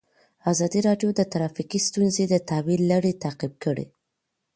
[0.51, 3.85] ازادي راډیو د ټرافیکي ستونزې د تحول لړۍ تعقیب کړې.